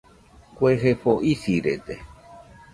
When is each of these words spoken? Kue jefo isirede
Kue 0.55 0.71
jefo 0.85 1.13
isirede 1.33 1.95